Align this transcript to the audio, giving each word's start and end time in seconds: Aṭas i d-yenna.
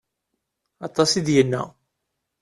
Aṭas 0.87 1.11
i 1.19 1.21
d-yenna. 1.25 1.63